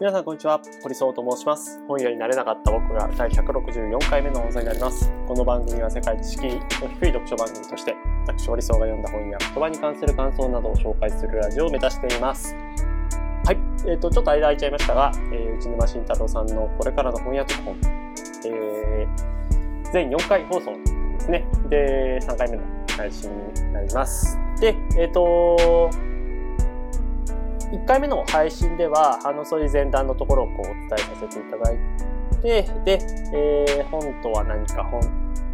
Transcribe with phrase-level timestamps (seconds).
[0.00, 1.80] 皆さんこんにちは、堀総と申します。
[1.88, 5.10] 本屋になれなかった僕が第164回目の放送になります。
[5.26, 6.52] この番組は世界知識の
[7.00, 7.96] 低い読書番組として、
[8.28, 12.54] 私堀総が読んだ本や言葉に関する感想などを紹介するラジオを目指しています。
[13.44, 17.76] はい、えっ、と、ちょっと間空いちゃいましたが、えー、内沼慎太郎さんのこれからの本屋特本、
[18.46, 20.76] えー、全4回放送
[21.18, 21.44] ですね。
[21.68, 22.62] で、3回目の
[22.96, 24.38] 配信になります。
[24.60, 25.90] で、えっ、と、
[27.72, 31.78] 1回目の配信では、あの、そういう前段のところをこうお伝えさせていただい
[32.42, 32.98] て、で、
[33.34, 35.00] えー本とは何か、本、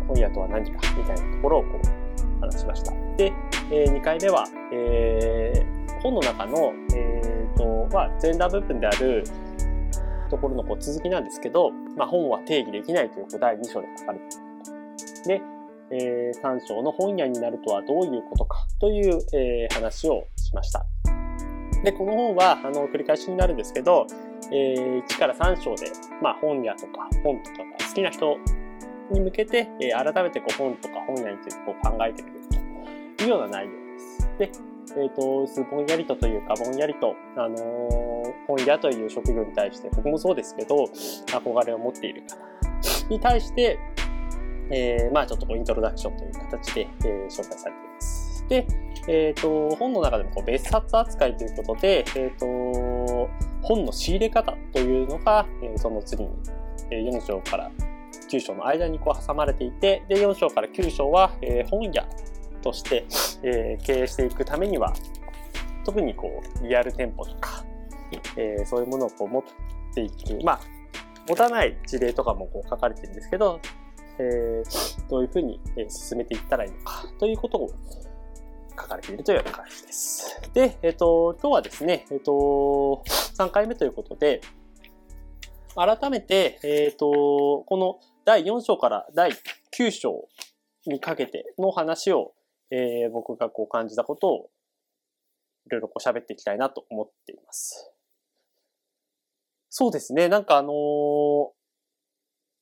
[0.06, 2.92] 本屋とは何か、みたいなところをこう話しました。
[3.16, 3.32] で、
[3.70, 9.24] えー2回目は、えー本の中の、えーと、まあ、前段部分である
[10.28, 15.40] ところのこう続きなんですけど、まあ、本は定義できないというこう第2章で書かれている。
[15.40, 15.42] で、
[15.90, 20.84] えー3章の本屋になるとはどういうことかという、えー話をしました。
[21.84, 24.06] で、この本は、あの、繰り返しになるんですけど、
[24.50, 25.86] えー1から3章で、
[26.22, 28.36] まあ、本屋とか本とか好きな人
[29.10, 32.36] に向けて、えー改めてこう本とか本屋についてこう考えてみる
[33.18, 34.28] というような内容です。
[34.38, 38.14] で、えっ、と、すぼんやりとというか、ぼんやりと、あのー
[38.46, 40.84] 本屋という職業に対して、僕もそうですけど、
[41.26, 43.78] 憧れを持っている方に対して、
[44.70, 48.46] えーまあちょっとこうイントロダクションという形で、えー紹介されています。
[48.48, 48.66] で、
[49.08, 52.46] えっ、と、本の中でもこう別冊扱いということで、えっ、と、
[53.62, 56.30] 本の仕入れ方というのが、えーその次に、
[56.90, 57.70] えー4章から
[58.30, 62.06] 9章の間にこう挟まれていて、で、4章から9章は、えー本屋
[62.62, 63.04] として、
[63.42, 64.92] えー経営していくためには、
[65.84, 67.64] 特にこう、リアル店舗とか、
[68.36, 69.42] えーそういうものをこう持っ
[69.94, 70.60] ていく、まあ、
[71.28, 73.60] 持たない事例とかもこう書かれてるんですけど、
[74.18, 77.70] えーどういうふうに進めていったらいいのかということを
[78.76, 80.40] 書かれているというような感じです。
[80.52, 83.02] で、えっ、と、今日はですね、えっ、と、
[83.36, 84.40] 3回目ということで、
[85.76, 89.32] 改めて、えっ、と、この第4章から第
[89.76, 90.28] 9章
[90.86, 92.34] にかけての話を、
[92.70, 94.50] えー僕がこう感じたことを
[95.66, 97.92] いろいろこう喋っていきたいなと思っています。
[99.68, 100.70] そうですね、なんかあの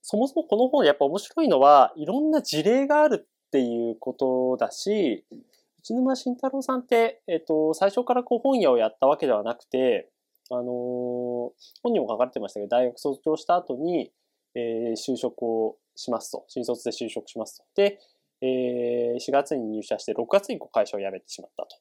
[0.03, 5.25] そもそもこの本やっぱ面白いのは、いろんな事例があるっていうことだし、
[5.83, 10.09] 内沼慎太郎さんって、えっ、と、最初からこう本屋をやったわけではなくて、
[10.51, 11.51] あのー
[11.83, 14.13] 本にも書かれてましたけど、大学卒業した後に、
[14.55, 16.45] えー就職をしますと。
[16.47, 17.65] 新卒で就職しますと。
[17.75, 17.99] で、
[18.41, 21.77] えー4月に入社して、6月にこう会社を辞めてしまったと。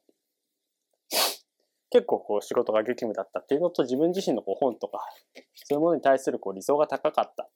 [1.92, 5.00] 結構こう仕事が激務だったっていうのと、自分自身のこう本とか、
[5.54, 7.50] そういうものに対するこう理想が高かった。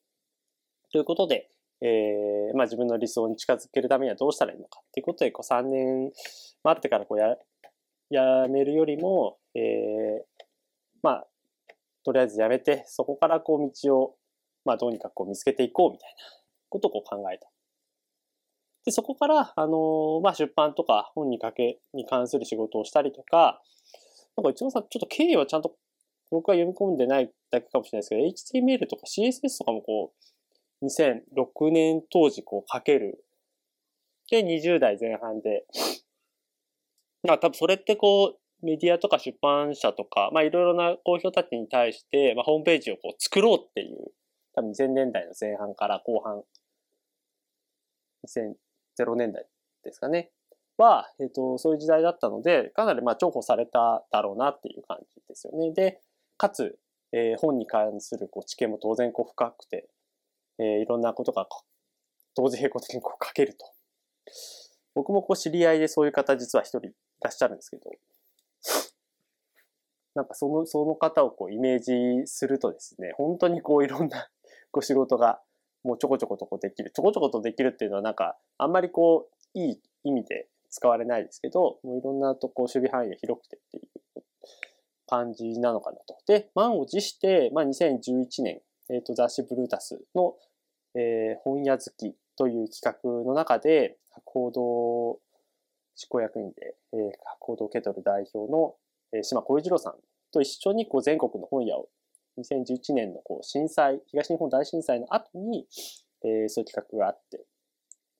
[0.91, 1.49] ということで、
[1.81, 6.11] えーまあ自分の理想に近づけるためにはどうしたらいいのかっていうことで、こう3年
[6.63, 7.35] 待ってからこうや、
[8.09, 10.45] やめるよりも、えー
[11.01, 11.27] まあ、
[12.03, 14.15] とりあえずやめて、そこからこう道を、
[14.63, 16.15] まあどうにかこう見つけていこうみたいな
[16.69, 17.47] ことをこう考えた。
[18.85, 23.61] で、そこから、あのーまあ出版とか本にかけ、に関する仕事をしたりとか、
[24.37, 25.75] なんか一応さ、ちょっと経緯はちゃんと
[26.31, 30.34] 僕は読み込んでないだけかもしれないですけど、HTML とか CSS とかもこう、
[30.85, 33.25] 2006年当時こう書ける。
[34.29, 35.65] で、20代前半で。
[37.23, 44.11] まあ多分それってこう、メディアとか出版社とか、まあいろいろな公表たちに対して、まあホームページをこう作ろうっていう、
[44.53, 46.43] 多分2000年代の前半から後半、
[48.27, 48.55] 2000
[49.15, 49.45] 年代
[49.83, 50.31] ですかね。
[50.77, 55.71] は、えっ、と、そういう時代だったので、かなりまあ重宝されただろうなっていう感じですよね。
[55.71, 56.01] で、
[56.37, 56.77] かつ、
[57.11, 59.87] えー本に関するこう知見も当然こう深くて、
[60.59, 61.75] えーいろんなことがこう
[62.35, 63.65] 同時並行的にこう書けると。
[64.93, 67.91] 僕もこう知り合いでそういう方実は一人いらっしゃるんですけど、
[70.15, 74.29] なんかその、その方をこうイメージするとですね、本当にこういろんな
[74.71, 75.41] こう仕事が
[75.83, 76.91] もうちょこちょことこうできる。
[76.91, 84.23] ちょこちょことできるっていうのはなんかあんまりこういい意味で使われないですけど、もういろんなとこ守備範囲が広くてっていう
[85.05, 86.17] 感じなのかなと。
[86.25, 90.35] で、満を持して、まあ、2011年、えっ、と、雑誌ブルータスの、
[90.95, 95.19] えー本屋好きという企画の中で、行動
[95.95, 98.75] 執行役員で、えー、行動ケトル代表の、
[99.13, 99.95] えー島小一郎さん
[100.31, 101.89] と一緒にこう全国の本屋を
[102.37, 105.67] 2011年のこう震災、東日本大震災の後に、
[106.23, 107.45] えーそういう企画があって、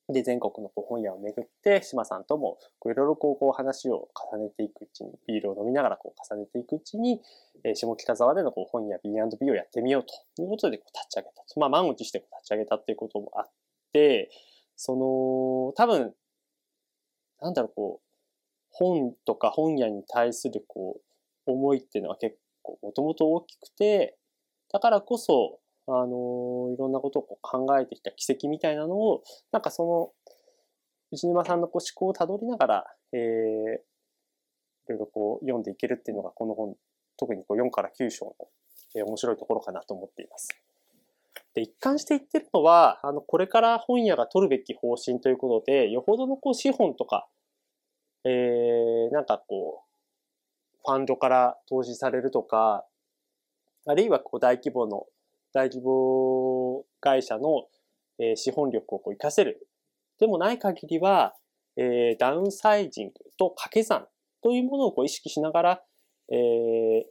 [0.07, 7.21] で、全国の本屋を巡って、島さんともいろいろこうこう話を重ねていくうちに、ビールを飲みながらこう重ねていくうちに、
[7.63, 11.43] えー下北沢でのこう本屋 B&B をやってみようということでこう立ち上げた。
[11.59, 13.51] まあ、満を持して立ち上げたっていうこともあっ
[13.93, 14.29] て、
[14.75, 16.13] その、多分、
[17.41, 18.05] なんだろう、こう、
[18.69, 20.97] 本とか本屋に対するこ
[21.47, 24.17] う、思いっていうのは結構もともと大きくて、
[24.71, 26.07] だからこそ、あの
[26.75, 30.12] いろんなことをこう考えてきた奇跡みたいなのを、なんかその、
[31.12, 33.24] 内沼さんのこう思考をたどりながら、えー、い
[34.89, 36.75] ろいろこう読んでいけるっていうのがこの本、
[37.18, 38.33] 特にこう4から9章の、
[38.95, 40.50] えー、面白いところかなと思っています。
[41.54, 47.27] で、一貫して言ってるのは、あの、これから本屋が取るべき方針ということで、よほどのこう資本とか、
[48.25, 49.86] えー、なんかこう、
[50.86, 52.86] ファンドから投資されるとか、
[53.88, 55.06] あるいはこう大規模の、
[55.55, 57.63] 大規模会社の、
[58.19, 59.69] え、資本力をこう活かせる。
[60.19, 61.33] でもない限りは、
[61.77, 64.05] えー、ダウンサイジングと掛け算
[64.43, 65.83] というものをこう意識しながら、
[66.29, 67.03] えー、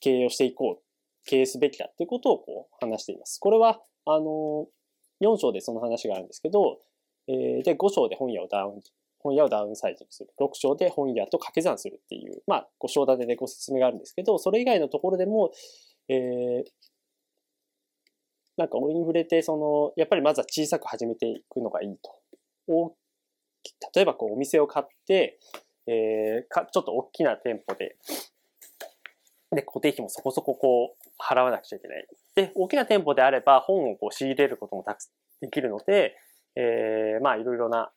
[0.00, 0.82] 経営をしていこう、
[1.26, 3.40] 経営すべきだっていうことをこう話しています。
[3.40, 4.68] これは、あの、
[5.20, 6.78] 4章でその話があるんですけど、
[7.26, 8.80] えー、で、5章で本屋をダウン、
[9.18, 10.30] 本屋をダウンサイジングする。
[10.40, 15.50] 6章で本屋と掛け算するっていう、まあ、5章立てでご説明があるんですけど、それ以外のところでも、
[16.08, 16.64] えー、
[18.60, 22.10] なんか俺に触れて、その、やっぱりまずは小さく始めていくのがいいと。
[22.68, 22.94] お
[23.94, 25.38] 例えばこうお店を買って、
[25.86, 27.96] えー、かちょっと大きな店舗で、
[29.50, 32.06] で、固定費もそこそここう払わなくちゃいけない。
[32.34, 34.98] で、大きな店舗であれば本をこう仕入れることもたく
[35.40, 36.16] できるので、
[36.54, 37.90] えー、まあいろいろな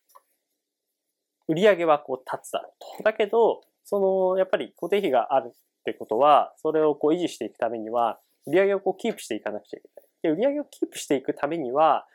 [1.50, 3.04] 売り上げはこう立つだろうと。
[3.04, 10.13] だけど、その、やっぱり固定費があるってことは、それをこう維持していくためには、売り上げをこうキープしていかなくちゃいけない。
[10.24, 12.08] で、売り上げをキープしていくためには、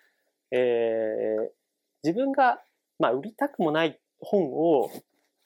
[0.50, 1.48] えー、
[2.02, 2.60] 自分が、
[2.98, 4.90] まあ、売りたくもない本を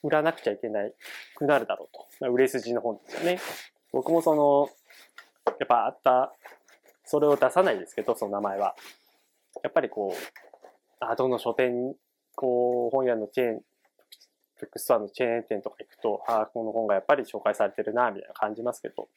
[0.03, 0.95] 売らなくちゃいけない
[1.37, 2.07] くなるだろうと。
[2.21, 3.41] ま、売れ筋の本ですよね。
[3.93, 4.71] 僕もその、
[5.59, 6.33] やっぱあった、
[7.05, 8.75] それを出さないですけど、その名前は。
[9.63, 11.95] やっぱりこう、あ、どの書店、
[12.37, 13.61] こう、本屋のチェーン、
[14.61, 19.09] ブックストアのチェーン店とか行くと、ああ、この本がやっぱり紹介されてるな、みたいな感じますけど、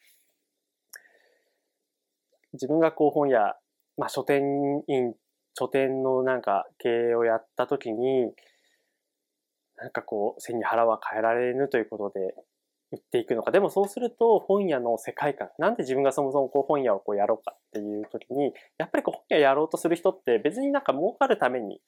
[2.56, 3.56] 自分がこう本屋、
[3.96, 4.42] まあ書店
[4.88, 5.14] 員
[5.58, 8.32] 書店のなんか経営をやった時に、
[9.76, 12.34] なんかこう、背に腹は変えられぬということで
[12.92, 13.50] 売っていくのか。
[13.50, 21.80] でもそうすると本屋の世界観、なんで自分がそもそもこう本屋をこうやろうかっていう時に、やっぱりこう本屋やろうとする人って別になんか儲かるために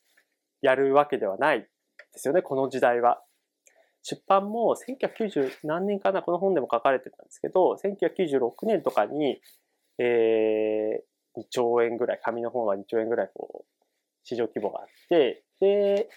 [0.63, 1.67] やるわけではないで
[2.15, 3.23] すよね、この時代は。
[4.03, 9.41] 出版も1990何年かな、この本でも書かれてたんですけど、1996年とかに、
[9.99, 11.05] え
[11.39, 13.85] 2兆円ぐらい、紙の本は2兆円ぐらいこう、
[14.25, 16.09] 市場規模があって、で、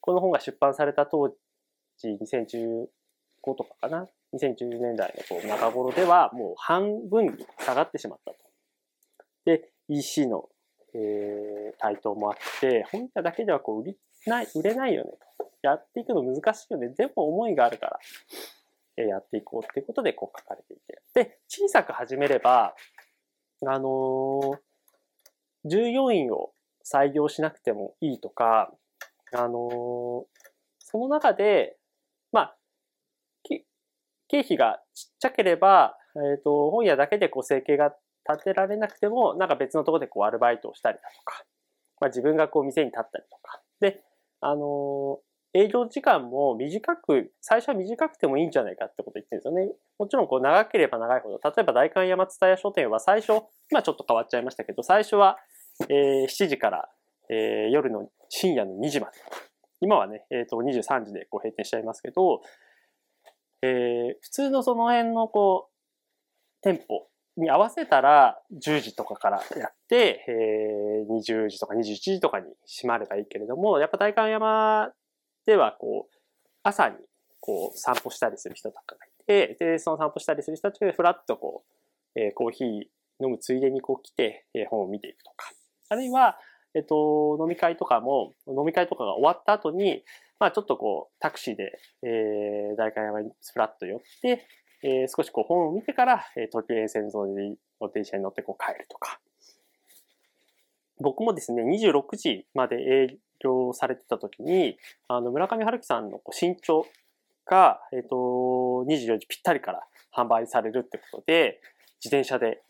[0.00, 1.36] この本が出版された当時、
[2.08, 2.86] 2015
[3.56, 8.36] とかかな ?2010 年代のこう中頃ではもう半分に下がってしまったと。
[9.44, 10.48] で、EC の、
[10.94, 15.50] えー、台頭もあって、本屋だけではこう売りない、売れないよねと。
[15.62, 16.88] やっていくの難しいよね。
[16.88, 17.98] でも思いがあるから、
[18.96, 21.02] えー、やっていこうっていうことでこう書かれていて。
[21.14, 22.74] で、小さく始めれば、
[23.66, 26.52] あのー、従業員を
[26.84, 28.72] 採用しなくてもいいとか、
[29.32, 30.24] あのー、
[30.78, 31.76] その中で、
[32.32, 32.56] まあ、
[34.28, 37.94] 経費がちっちゃければ、えっ、ー、と、本屋だけでこう生計が
[38.28, 41.44] 立てられなくても、なんか別のところでこうアルバイトをしたりだとか、
[42.00, 43.60] まあ自分がこう店に立ったりとか。
[43.80, 44.02] で、
[44.40, 45.20] あの
[45.54, 49.72] 営業時間も短く、最初は短くてもいいんじゃないかってこと言ってるんですよね。
[49.98, 55.38] もちろんこう長ければ長いほど、例えば大観山蔦屋書店は最初、今ちょっと変わっちゃいましたけど、最初は、
[55.88, 56.88] えー、7時から、
[57.30, 59.12] えー、夜の深夜の2時まで。
[59.80, 62.40] 今はね、えっ、ー、と23時でこう閉店しちゃいますけど、
[63.62, 67.06] えー、普通のその辺のこう、店舗
[67.36, 74.90] に合わせたら10時とかからやって、えー、20時とか21時とかに閉まればいいけれども、やっぱ大観山
[75.46, 76.16] では、こう、
[76.62, 76.96] 朝に、
[77.40, 81.64] こう、散歩したりする人とかがいて、で、その散歩したりする人たちで、ふらっとこ
[82.14, 82.68] う、えー、コーヒー
[83.20, 85.52] 飲むついでにこう来て、えー、本を見ていくとか。
[85.90, 86.38] あるいは、
[86.74, 90.04] えっと、飲み会とかも、飲み会とかが終わった後に、
[90.40, 94.46] まあちょっとこう、タクシーで、えー、大会山にふらっと寄って、
[94.82, 99.20] えー、少しこう本を見てから、えー、時計線沿いの電車に乗ってこう帰るとか。
[101.00, 104.76] 僕もですね、26時まで営業されてた時に、
[105.08, 106.86] あの、村上春樹さんの身長
[107.46, 108.16] が、えっ、ー、と、
[108.88, 109.80] 24時ぴったりから
[110.14, 111.60] 販売されるってことで、
[112.02, 112.62] 自転車で、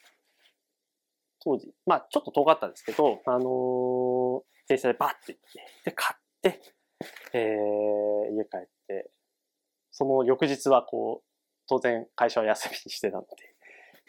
[1.40, 6.60] 当時、まあちょっと遠かったんですけど、あのー、自転車でバッて行って、で、買って、
[7.34, 9.10] えー、家帰って、
[9.90, 11.28] その翌日はこう、
[11.68, 13.22] 当然会社は休みにしてたの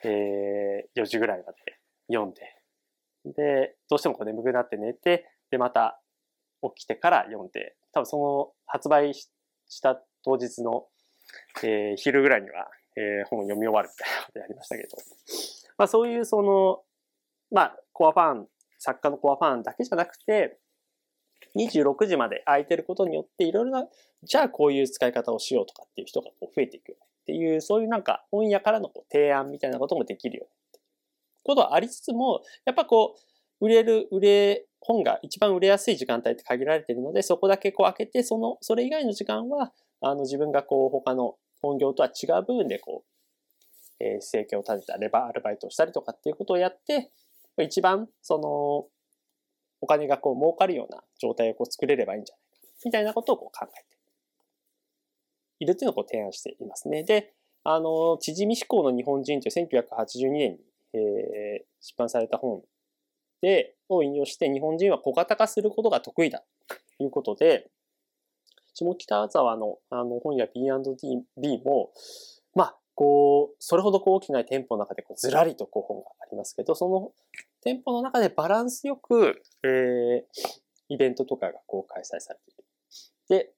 [0.04, 1.58] で、えー、4時ぐらいまで
[2.08, 2.55] 読んで、
[3.34, 6.02] で、どうしてもこう眠くなって寝て、で、また
[6.62, 9.30] 起きてから読んで、多分その発売し
[9.82, 10.86] た当日の、
[11.64, 14.90] えー、昼ぐらいには、えー、本を読み終わるみたいなことやりましたけど、
[15.78, 16.82] まあそういうその、
[17.52, 18.48] まあコアファン、
[18.80, 20.58] 作家のコアファンだけじゃなくて、
[21.56, 23.88] 26時まで空いてることによっていろいろな、
[24.24, 30.55] じゃあこういう使い方をしようとかっていう人がこう増えていくっていう、そういうなんか本屋からのこう提案みたいなこともできるよう
[31.46, 33.16] ことはありつつも、やっぱこ
[33.62, 39.72] う、売れる、売れ、本が一番売れやすい時間帯って限られているので、そこだけこう開けて、その、それ以外の時間は、
[40.02, 43.04] あの自分がこう他の本業とは違う部分でこ
[44.00, 47.12] う、えー、生計を立てたレバーアルバイトをしたりとかっていうことをやって、
[47.64, 48.86] 一番その
[49.82, 53.98] お金がこう儲かるような状態をこう作れればいいんじゃないか、みたいなことをこう考えて
[55.60, 57.04] いるっていうのをこう提案していますね。
[57.04, 57.34] で、
[57.64, 60.60] あの、縮み思考の日本人という1982年に、
[60.96, 62.62] えー、出版された本
[63.42, 66.44] で、を引用して日本人は小型化することが得意だ
[66.98, 67.70] ということで、
[68.74, 71.92] 下北沢のあの本屋 B&B も、
[72.54, 77.12] まあ、こう、それほど大きな店舗の中でこうずらりとこう本がありますけど、その
[77.64, 80.22] 店舗の中でバランスよく、えー、
[80.90, 82.66] イベントとかがこう開催されている。
[83.30, 83.52] で、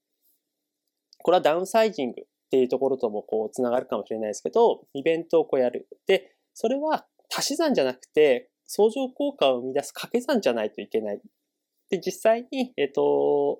[1.19, 5.87] これはダウンサイジングっていうところともこうつながるかもしれないですけど、イベントをこうやる。
[6.07, 11.21] で、それは足し算じゃなくて、相乗効果を生み出す掛け算じゃないといけない。
[11.89, 13.59] で、実際に、えっ、と、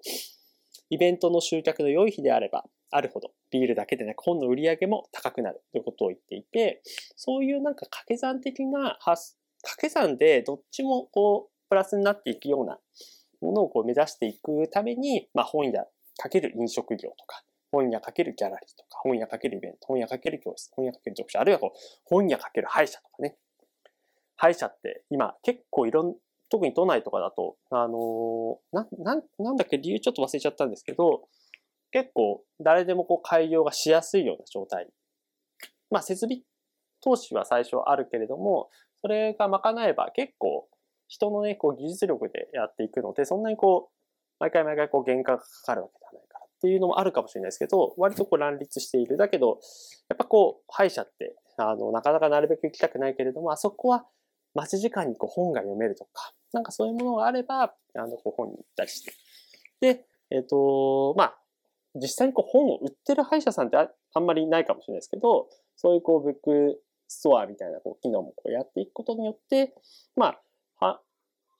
[0.89, 6.81] イベントの集客の良い日であれば、あるほど、ビールだけでなく本の売り上げも高くなるということを言っていて、
[7.15, 12.79] そういうなんか掛け算的な発、掛け算でどっちもこう、プラスになっていくような
[13.41, 15.85] ものをこう目指していくために、まあ本屋
[16.17, 23.35] かける飲食業とか、本屋かけるギャラリーとか、本屋かけるイベント、本屋かける教室、本屋かける読書、あるいはこう、本屋かける歯医者とかね。
[24.37, 26.15] 歯医者って今結構いろん、
[26.49, 31.27] 特に都内とかだと、あの、な、な、なんだっけ理由ちょっと忘れちゃったんですけど、
[31.91, 34.87] 結構誰でもこう開業がしやすいような状態。
[35.89, 36.39] まあ設備
[37.01, 38.69] 投資は最初あるけれども、
[39.01, 40.67] それが賄えば結構
[41.07, 43.93] 人のね、こう技術力でやっていくので、そんなにこう、
[44.39, 49.17] 毎回毎回こう原価がかかるわけではないからっていうのもあるかもしれないですけど、割とこう乱立している。
[49.17, 49.59] だけど、
[50.09, 54.05] やっぱこう、歯医者って、あの、なかなかなるべく行きたくないけれども、あそこは
[54.57, 59.13] 待ち時間にこう本が読めるとか、なんかそういうものがあれば、あの、こう本に行ったりして。
[59.79, 61.37] で、えっ、ー、と、まあ、
[61.95, 69.73] 実際にこう本を売ってる歯医者さんってあんまりないかもしれないですけど、そういうこうブックストアみたいなこう機能もこうやっていくことによって、
[70.15, 70.41] まあ、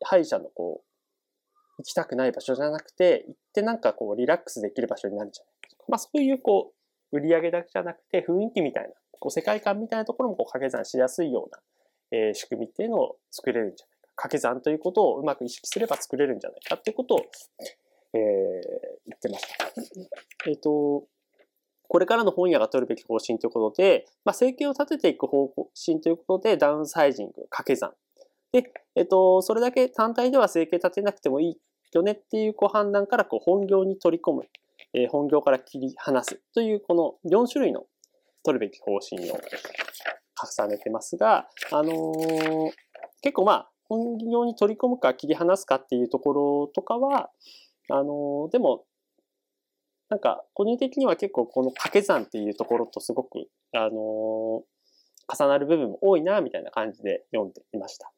[0.04, 0.88] 歯医者のこう、
[1.80, 6.74] 行きたくない場所じゃなくて、行ってなんかこうリラックスできる場所になるんじゃないかとか、まあそういうこ
[7.12, 8.90] う、売り上げだけじゃなくて雰囲気みたいな、
[9.20, 11.60] こう世界観みたいなところもこう掛け算しやすいような、
[12.12, 14.08] えー、仕組みっていうのを作れるんじゃないか。
[14.16, 17.22] 掛け算ということをうまく意識すれば作れるんじゃないかっていうことを、
[18.14, 18.22] えー、
[19.08, 19.66] 言ってました。
[20.48, 21.06] えっ、ー、と、
[21.90, 27.94] これからの本屋が取るべき方針ということで、まあ、生計を立てていく方針ということで、ダウンサイジング、掛け算。
[28.52, 31.58] で、えっ、ー、と、それだけ単体では生計立てなくてもいい
[31.94, 34.44] よねっていうこう判断からこう本業に取り込む、
[34.94, 37.86] えー、本業から切り離すというこの4種類の
[38.44, 39.40] 取るべき方針を
[40.38, 42.72] 重ねてますが、あのー、
[43.22, 47.30] 結構まあ、本業に取り込むか切り離すかっていうところとかは、
[47.90, 48.84] あの、でも、
[50.10, 54.64] なんか、個人的には結構この掛け算っていうところとすごく、あの
[55.30, 58.12] 重なる部分も多いな、みたいな感じで読んでいました。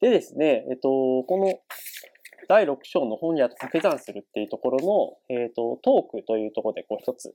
[0.00, 0.88] でですね、えっと、
[1.24, 1.60] この
[2.48, 7.34] 第6章の本屋と掛け算するっていうところの、えっと、トークというところでこう一つ、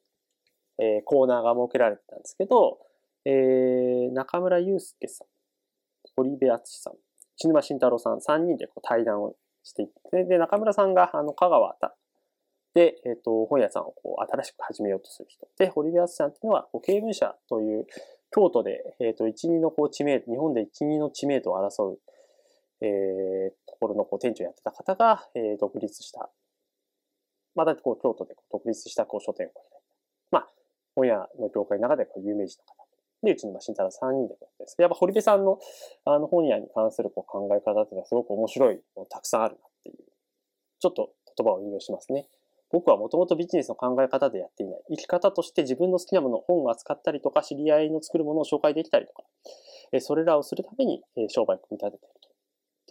[0.79, 2.79] えー、コーナーが設けられてたんですけど、
[3.25, 5.27] えー、中村祐介さん、
[6.15, 6.93] 堀部敦さん、
[7.35, 11.95] 千沼慎太郎さん、3人でこう対談をしていって、で、中村さんが、あの、香川た
[12.73, 15.47] で、えっ、ー、と、本屋さんをこう、新しく始めようとする人。
[15.57, 17.87] で、堀部敦さんっていうのは、こう、経文社という、
[18.29, 21.99] 京都で、えっ、ー、と、一二のこう、知名、日本で一二の知名度を争う、
[22.81, 26.29] えー、ところのこう、店長やってた方が、えー、独立した、
[27.55, 29.76] また、こう、京都で独立したこう、書店を開。
[30.97, 32.87] 本屋の業界の中でこう有名人の方。
[33.21, 35.59] で、うちのまあ、慎太郎3人でやってやっぱ堀部さんの、
[36.05, 39.97] あの、本屋に関するこう考え方っていうのはすごく面白いのたくさんあるなっていう、
[40.79, 42.27] ちょっと言葉を引用しますね。
[42.71, 44.81] 僕はもともとビジネスの考え方でやっていない。
[44.89, 49.23] 生き方として自分の好きなもの、本を扱ったりとか、知り合いの作るものを紹介できたりとか、
[49.99, 52.16] それらをするために商売を組み立てている。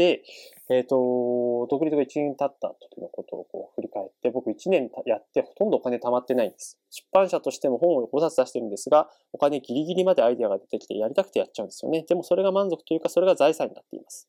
[0.04, 6.78] えっ、ー、と、独立が1年経った時のことをこう振り返って、僕1年やってほとんどお金貯まってないんです。
[6.90, 12.04] 出版社としても本を5冊出してるんですが、お金ギリギリまでアイデアが出てきてやりたくてやっちゃうんですよね。
[12.08, 14.28] でもそれが満足というか、それが財産になっています。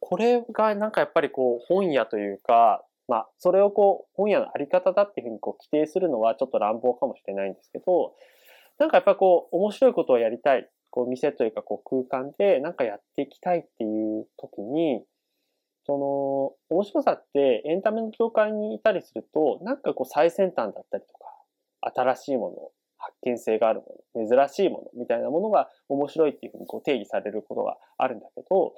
[0.00, 8.14] これがなんかやっぱりこう本屋というか、まあ、それをこう、本屋のあり方だっていうふうにこう規定するのはちょっと乱暴かもしれないんですけど、
[8.78, 15.02] なんかやっぱこう、面白いことをやりたい、こう、店というかこう、空間でなんかやっていきたいっていう時に、
[15.84, 21.26] その、面白さってエンタメの業界にいたりすると、なんかこう、最先端だったりとか、
[21.96, 28.74] 新しいもの、発見性があるもの、珍しいものみたいなものが面白いっていうふうにこう定義されることがあるんだけど、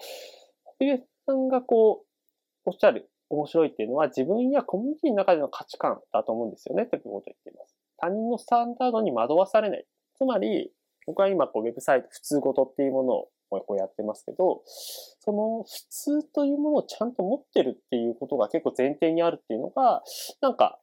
[0.64, 7.76] 堀江さんがこう、おっしゃる面白いっていうのは自分やコミュニティの中での価値観だと思うんですよねってことを言っています。
[7.98, 9.84] 他人のスタンダードに惑わされない。
[10.16, 10.72] つまり、
[11.06, 20.02] 僕は今こうウェブサイト普通ごとっていうものをこうやってますけど、その普通というものをちゃんと持ってるっていうことが結構前提にあるっていうのが、
[20.40, 20.78] なんか、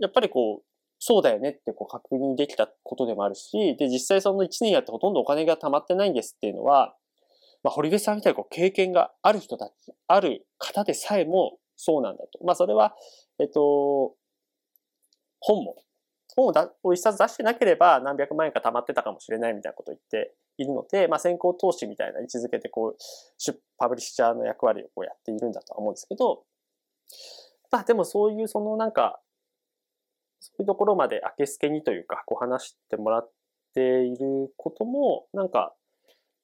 [0.00, 0.64] やっぱりこう、
[0.98, 6.96] そうだよねってこう確認できたことでもあるし、で、実際その1年やってほとんどお金が貯まってないんですっていうのは、
[7.62, 9.72] まあ、堀部さんみたいにこう経験がある人たち、
[10.08, 12.44] ある方でさえもそうなんだと。
[12.44, 12.94] まあ、それは、
[13.38, 14.14] えっと、
[15.40, 15.76] 本も、
[16.36, 22.96] 本をだを一冊出してなければ何百万円か貯まってたかもしれないみたいなことを言っているので、まあ、先行投資みたいな位置づけて、こう、
[23.78, 26.44] パブリッシャーの役割をこうやっているんだとは思うんですけど、
[27.70, 29.20] まあ、でもそういうそのなんか、
[30.40, 33.30] そういうところまで明けすけにというか、こう話してもらっ
[33.74, 35.74] ていることも、なんか、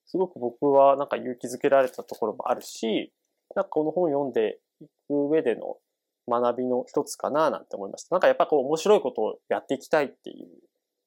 [0.06, 3.12] すごく僕はなんか勇気づけられたところもあるし、
[3.54, 5.76] なんかこの本読んでいく上での
[6.28, 8.14] 学びの一つかななんて思いました。
[8.14, 10.48] なんかやっぱこう面白いことをやっていきたいっていう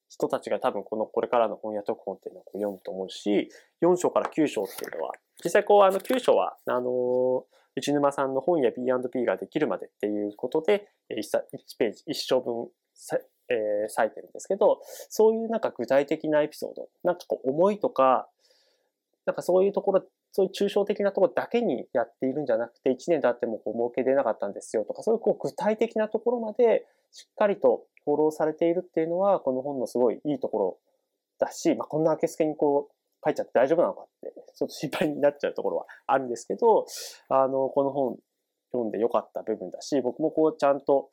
[0.09, 3.49] 人たちが多分このこれからの本屋特本っていうのを読むと思うし、
[3.81, 7.45] 4章から9章っていうのは、実際こうあの9章は、あの
[7.75, 11.39] 内沼さんの本屋 B&P ができるまでっていうことで、1,
[11.77, 12.69] ページ、1章分
[13.49, 18.27] えー、割いてるんですけど、そういうなんか具体的なエピソード、なんかこう思いとか、
[19.25, 30.77] なんかそういうところ、そういう抽象的なところだけにやっているんじゃなくて、1年経ってもこう儲け出なかったんですよとか、そういうこう具体的なところまでしっかりとフォローされているっていうのは、この本のすごいいいところ
[31.39, 32.93] だし、まあ、こんな明けすけにこう
[33.25, 36.85] 書いちゃって大丈夫なのかって、ちょっと心配になっちゃうところはあるんですけど、
[37.29, 38.17] あの、この本
[38.71, 41.09] 読んでよかった部分だし、僕もこうちゃんと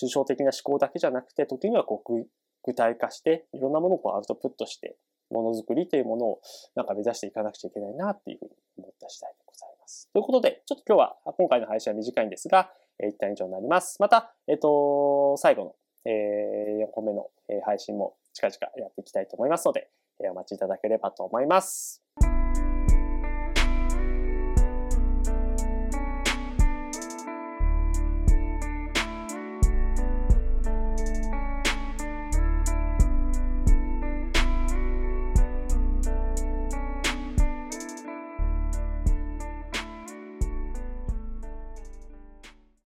[0.00, 2.26] 抽象的な思考だけじゃなくて、時にはこう
[2.62, 4.96] 具体化して、いろんなものをこうアウトプットして、
[5.30, 6.40] ものづくりというものを
[6.74, 10.08] なんか目指していかなくちゃいけないなっていうふうに思った次第でございます。
[10.12, 13.96] ということで、ちょっと今日は、今回の配信は短いんですが、えー、一旦以上になります。
[14.00, 17.30] また、えっ、ー、と、最後の、えー、4個目の
[17.64, 19.88] 配信も近々やっていきたいと思いますので、
[20.22, 22.09] えー、お待ちいただければと思います。